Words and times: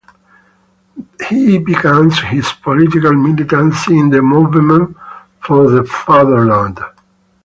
He 1.29 1.59
begins 1.59 2.17
his 2.21 2.51
political 2.53 3.13
militancy 3.13 3.99
in 3.99 4.09
the 4.09 4.19
Movement 4.23 4.97
for 5.45 5.69
the 5.69 5.83
Fatherland. 5.83 6.79